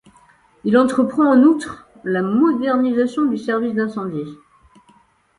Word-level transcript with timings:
Il 0.63 0.79
entreprend 0.79 1.31
en 1.31 1.43
outre 1.43 1.87
la 2.03 2.23
modernisation 2.23 3.27
du 3.27 3.37
service 3.37 3.75
d’incendie. 3.75 4.35